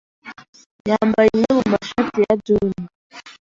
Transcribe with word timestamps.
yambaye 0.89 1.29
imwe 1.35 1.51
mu 1.57 1.63
mashati 1.73 2.19
ya 2.25 2.35
John. 2.45 2.71